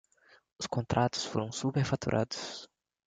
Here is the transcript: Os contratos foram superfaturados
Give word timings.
Os 0.59 0.65
contratos 0.65 1.23
foram 1.23 1.51
superfaturados 1.51 2.67